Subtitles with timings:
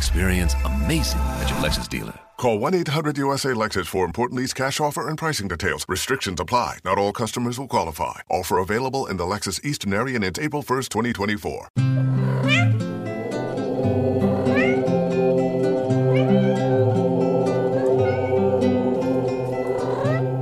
[0.00, 2.18] Experience amazing at your Lexus dealer.
[2.38, 5.84] Call 1-800-USA Lexus for important lease cash offer and pricing details.
[5.90, 6.78] Restrictions apply.
[6.86, 8.20] Not all customers will qualify.
[8.30, 11.68] Offer available in the Lexus Eastern area and it's April 1st, 2024.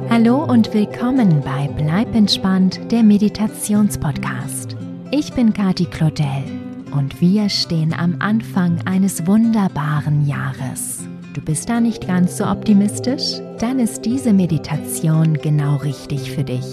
[0.08, 4.76] Hallo und willkommen bei Bleib entspannt, der Meditationspodcast.
[5.10, 6.57] Ich bin Kati Claudel
[6.92, 11.06] und wir stehen am Anfang eines wunderbaren Jahres.
[11.34, 13.40] Du bist da nicht ganz so optimistisch?
[13.58, 16.64] Dann ist diese Meditation genau richtig für dich.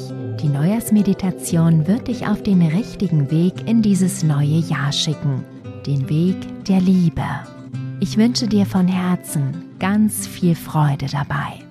[0.42, 5.44] Die Neujahrsmeditation wird dich auf den richtigen Weg in dieses neue Jahr schicken.
[5.86, 7.24] Den Weg der Liebe.
[8.00, 11.65] Ich wünsche dir von Herzen ganz viel Freude dabei.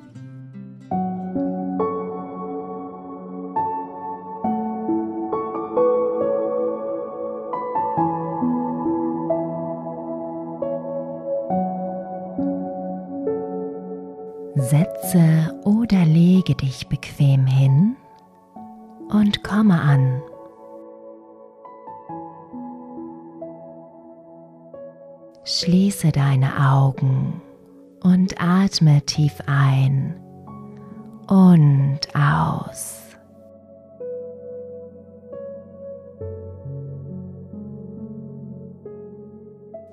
[25.47, 27.43] Schließe deine Augen
[28.03, 30.19] und atme tief ein
[31.29, 33.03] und aus.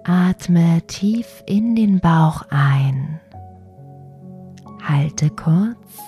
[0.06, 3.20] Atme tief in den Bauch ein.
[4.82, 6.00] Halte kurz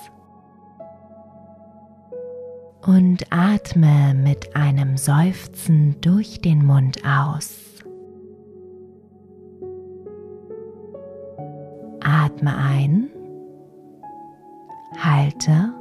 [2.86, 7.73] und atme mit einem Seufzen durch den Mund aus.
[12.04, 13.10] Atme ein,
[14.98, 15.72] halte.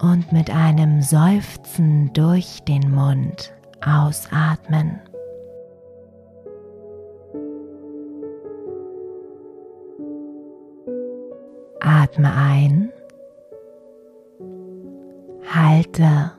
[0.00, 3.52] Und mit einem Seufzen durch den Mund
[3.84, 5.00] ausatmen.
[11.80, 12.92] Atme ein,
[15.52, 16.32] halte.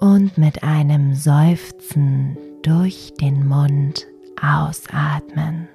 [0.00, 4.06] Und mit einem Seufzen durch den Mund
[4.42, 5.68] ausatmen.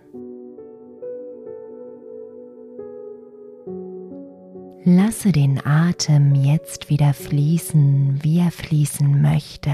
[4.85, 9.71] Lasse den Atem jetzt wieder fließen, wie er fließen möchte.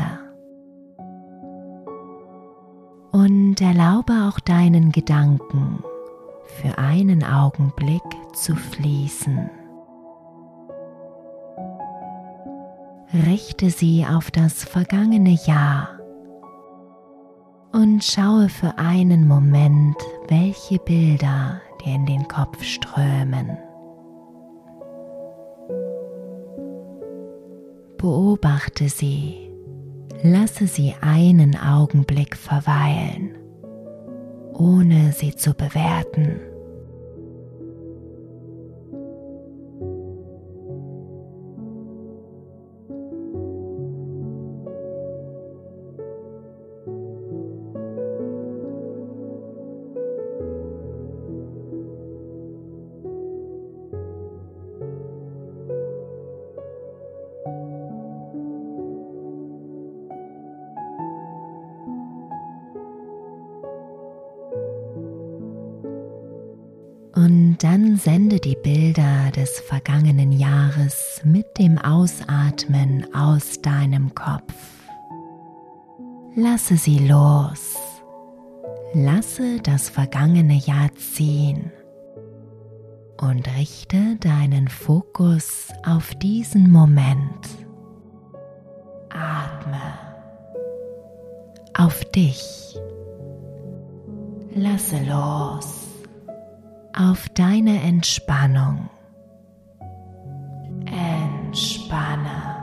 [3.12, 5.84] Und erlaube auch deinen Gedanken
[6.62, 8.04] für einen Augenblick
[8.36, 9.50] zu fließen.
[13.26, 15.99] Richte sie auf das vergangene Jahr
[17.72, 19.96] und schaue für einen Moment,
[20.28, 23.57] welche Bilder dir in den Kopf strömen.
[27.97, 29.52] Beobachte sie,
[30.24, 33.38] lasse sie einen Augenblick verweilen,
[34.53, 36.40] ohne sie zu bewerten.
[68.00, 74.54] Sende die Bilder des vergangenen Jahres mit dem Ausatmen aus deinem Kopf.
[76.36, 77.76] Lasse sie los.
[78.94, 81.72] Lasse das vergangene Jahr ziehen
[83.22, 87.50] und richte deinen Fokus auf diesen Moment.
[89.09, 89.82] Atme
[91.73, 92.79] auf dich.
[94.56, 95.89] Lasse los
[96.99, 98.90] auf deine Entspannung.
[100.85, 102.57] Entspanne.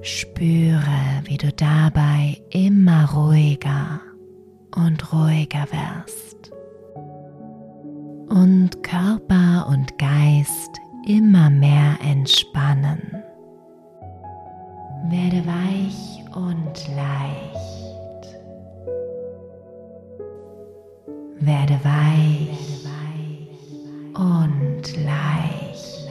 [0.00, 4.00] Spüre, wie du dabei immer ruhiger
[4.74, 6.50] und ruhiger wirst
[8.28, 13.22] und Körper und Geist immer mehr entspannen.
[15.10, 17.91] Werde weich und leicht.
[21.44, 22.86] Werde weich
[24.14, 26.01] und leicht.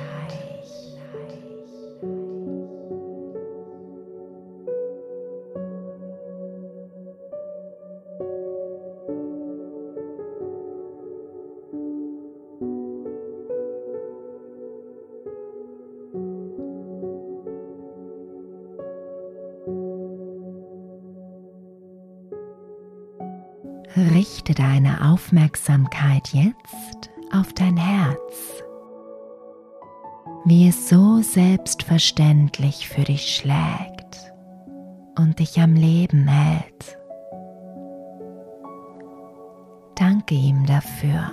[24.22, 28.62] Richte deine Aufmerksamkeit jetzt auf dein Herz,
[30.46, 34.32] wie es so selbstverständlich für dich schlägt
[35.18, 37.00] und dich am Leben hält.
[39.96, 41.32] Danke ihm dafür.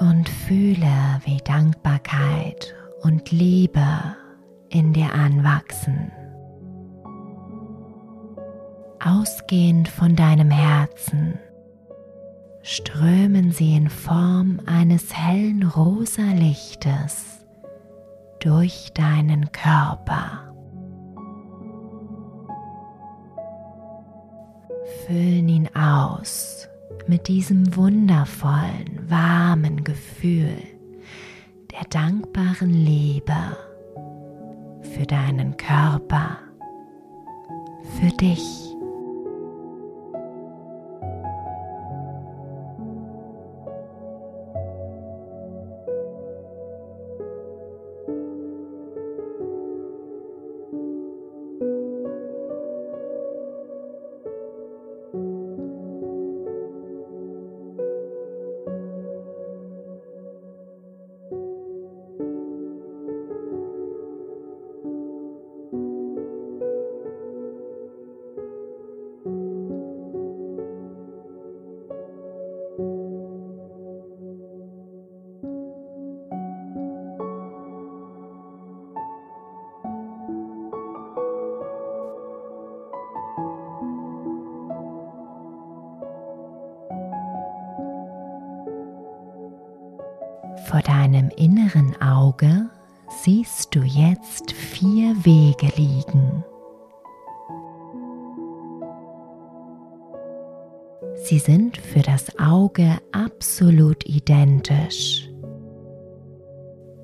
[0.00, 3.86] Und fühle, wie Dankbarkeit und Liebe
[4.70, 6.10] in dir anwachsen.
[9.02, 11.38] Ausgehend von deinem Herzen
[12.62, 17.46] strömen sie in Form eines hellen rosa Lichtes
[18.40, 20.52] durch deinen Körper.
[25.06, 26.68] Füllen ihn aus
[27.06, 30.58] mit diesem wundervollen, warmen Gefühl
[31.72, 33.56] der dankbaren Liebe
[34.82, 36.36] für deinen Körper,
[37.98, 38.69] für dich.
[90.66, 92.70] Vor deinem inneren Auge
[93.22, 96.44] siehst du jetzt vier Wege liegen.
[101.24, 105.28] Sie sind für das Auge absolut identisch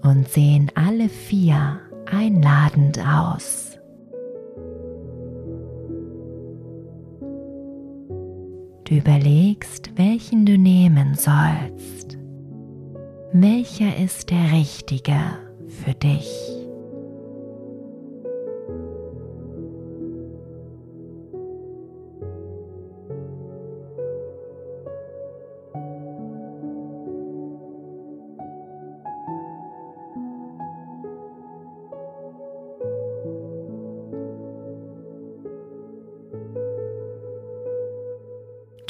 [0.03, 1.81] und sehen alle vier
[2.11, 3.79] einladend aus.
[8.85, 12.17] Du überlegst, welchen du nehmen sollst
[13.43, 15.19] welcher ist der richtige
[15.85, 16.56] für dich?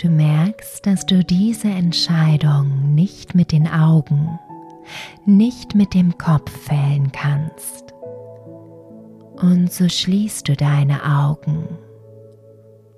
[0.07, 4.39] Du merkst, dass du diese Entscheidung nicht mit den Augen,
[5.25, 7.93] nicht mit dem Kopf fällen kannst.
[9.43, 11.67] Und so schließt du deine Augen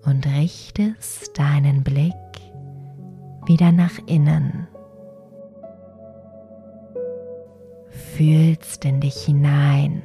[0.04, 2.12] und richtest deinen Blick
[3.46, 4.68] wieder nach innen.
[8.18, 10.02] Fühlst in dich hinein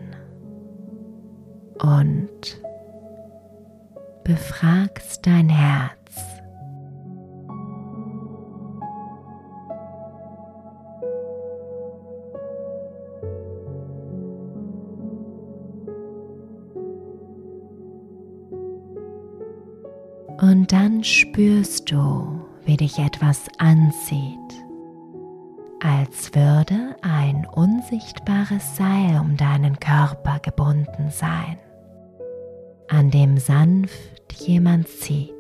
[1.81, 2.61] und
[4.23, 6.02] befragst dein Herz.
[20.43, 24.37] Und dann spürst du, wie dich etwas anzieht,
[25.81, 31.57] als würde ein unsichtbares Seil um deinen Körper gebunden sein,
[32.89, 35.31] an dem sanft jemand zieht.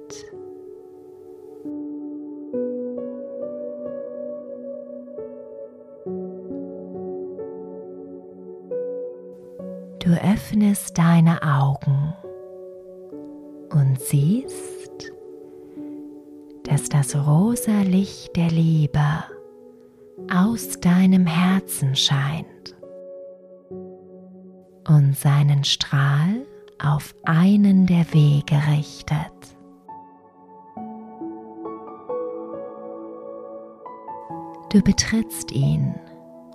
[9.99, 12.13] Du öffnest deine Augen
[13.69, 14.82] und siehst,
[16.73, 19.05] dass das rosa Licht der Liebe
[20.33, 22.75] aus deinem Herzen scheint
[24.87, 26.47] und seinen Strahl
[26.83, 29.15] auf einen der Wege richtet.
[34.71, 35.93] Du betrittst ihn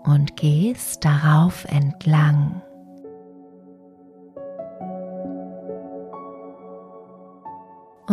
[0.02, 2.60] und gehst darauf entlang.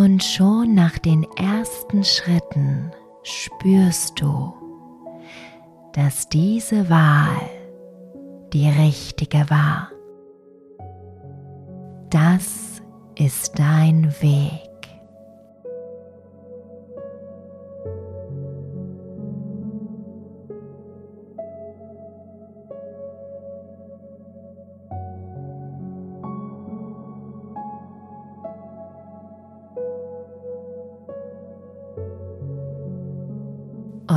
[0.05, 2.91] Und schon nach den ersten Schritten
[3.23, 4.53] spürst du,
[5.93, 7.49] dass diese Wahl
[8.53, 9.89] die richtige war.
[12.11, 12.83] Das
[13.17, 14.64] ist dein Weg.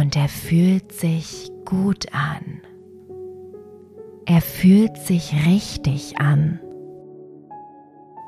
[0.08, 2.62] Und er fühlt sich gut an.
[4.24, 6.58] Er fühlt sich richtig an.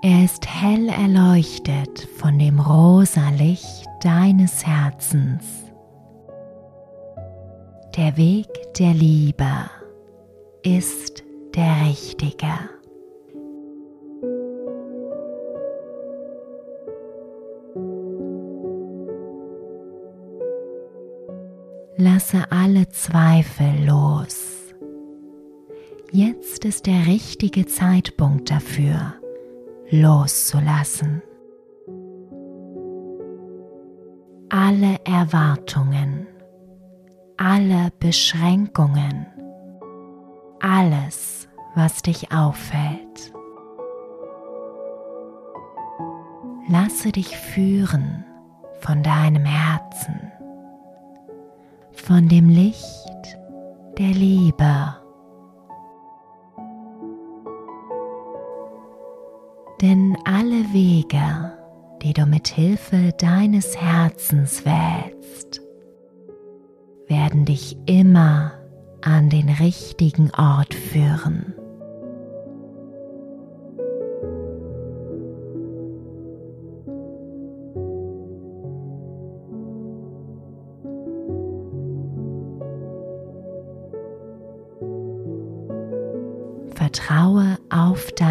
[0.03, 5.43] Er ist hell erleuchtet von dem rosa Licht deines Herzens.
[7.97, 9.71] Der Weg der Liebe
[10.63, 12.53] ist der richtige.
[22.33, 24.73] Lasse alle Zweifel los.
[26.13, 29.15] Jetzt ist der richtige Zeitpunkt dafür,
[29.91, 31.23] loszulassen.
[34.49, 36.29] Alle Erwartungen,
[37.37, 39.27] alle Beschränkungen,
[40.61, 43.33] alles, was dich auffällt.
[46.69, 48.25] Lasse dich führen
[48.83, 50.31] von deinem Herzen
[52.01, 53.39] von dem Licht
[53.99, 54.97] der Liebe.
[59.81, 61.53] Denn alle Wege,
[62.03, 65.61] die du mit Hilfe deines Herzens wählst,
[67.07, 68.53] werden dich immer
[69.03, 71.55] an den richtigen Ort führen.
[88.01, 88.30] Vertraue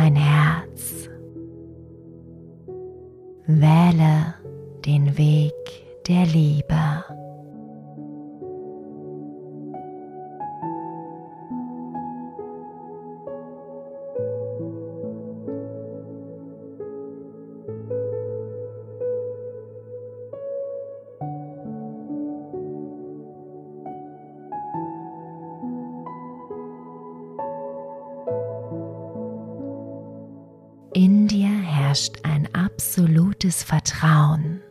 [33.39, 34.62] absolutes Vertrauen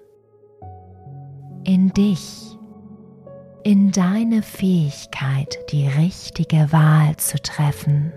[1.65, 2.59] in dich,
[3.65, 8.13] in deine Fähigkeit, die richtige Wahl zu treffen.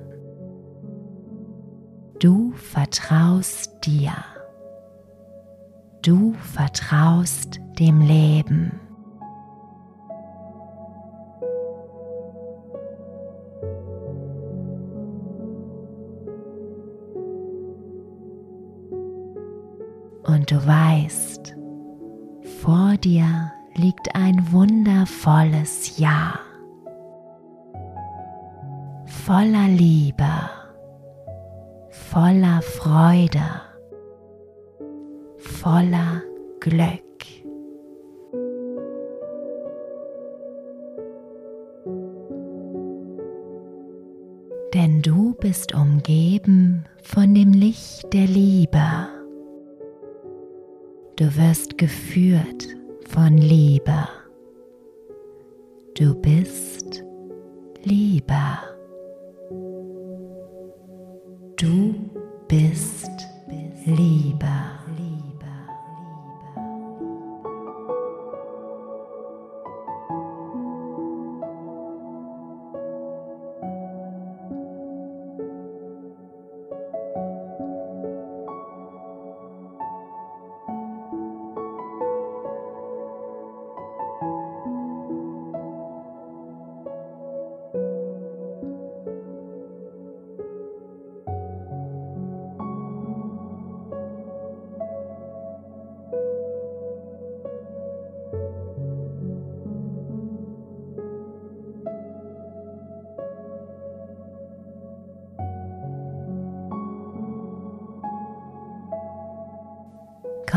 [2.19, 4.13] Du vertraust dir.
[6.01, 8.77] Du vertraust dem Leben.
[23.03, 26.39] Dir liegt ein wundervolles Jahr
[29.25, 30.49] voller Liebe,
[31.89, 33.61] voller Freude,
[35.37, 36.23] voller
[36.59, 37.01] Glück.
[44.73, 49.07] Denn du bist umgeben von dem Licht der Liebe.
[51.17, 52.67] Du wirst geführt
[53.11, 54.07] von Liebe.
[55.95, 57.03] Du bist
[57.83, 58.70] Liebe.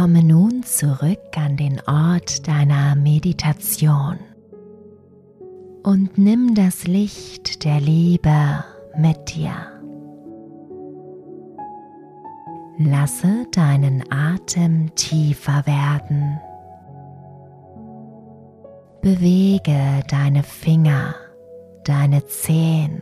[0.05, 4.19] Komme nun zurück an den Ort deiner Meditation
[5.83, 8.63] und nimm das Licht der Liebe
[8.99, 9.55] mit dir.
[12.77, 16.39] Lasse deinen Atem tiefer werden.
[19.01, 21.15] Bewege deine Finger,
[21.85, 23.01] deine Zehen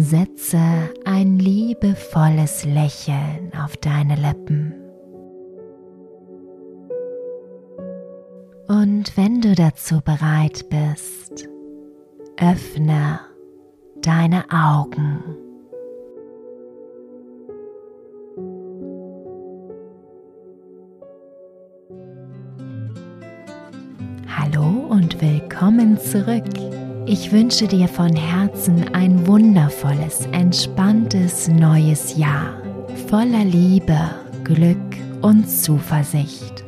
[0.00, 0.60] Setze
[1.04, 4.74] ein liebevolles Lächeln auf deine Lippen.
[8.68, 11.48] Und wenn du dazu bereit bist,
[12.36, 13.20] öffne
[14.02, 15.22] deine Augen.
[24.98, 26.67] und willkommen zurück.
[27.10, 32.60] Ich wünsche dir von Herzen ein wundervolles, entspanntes neues Jahr
[33.08, 33.98] voller Liebe,
[34.44, 34.76] Glück
[35.22, 36.62] und Zuversicht.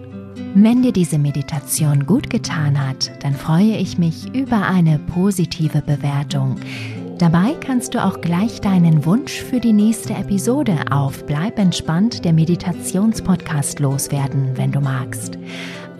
[0.54, 6.56] Wenn dir diese Meditation gut getan hat, dann freue ich mich über eine positive Bewertung.
[7.18, 12.32] Dabei kannst du auch gleich deinen Wunsch für die nächste Episode auf Bleib entspannt der
[12.32, 15.36] Meditationspodcast loswerden, wenn du magst.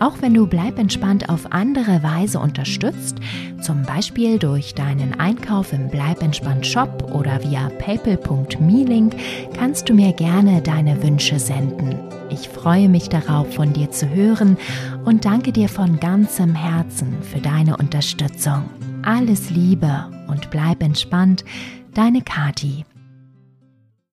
[0.01, 3.17] Auch wenn du Bleib entspannt auf andere Weise unterstützt,
[3.61, 9.15] zum Beispiel durch deinen Einkauf im Bleib entspannt Shop oder via paypal.me-Link,
[9.55, 11.99] kannst du mir gerne deine Wünsche senden.
[12.31, 14.57] Ich freue mich darauf, von dir zu hören
[15.05, 18.63] und danke dir von ganzem Herzen für deine Unterstützung.
[19.03, 21.45] Alles Liebe und bleib entspannt,
[21.93, 22.85] deine Kati.